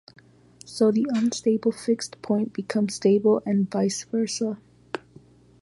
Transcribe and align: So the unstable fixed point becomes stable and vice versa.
So 0.65 0.89
the 0.89 1.05
unstable 1.09 1.71
fixed 1.73 2.23
point 2.23 2.53
becomes 2.53 2.95
stable 2.95 3.43
and 3.45 3.69
vice 3.69 4.03
versa. 4.05 4.57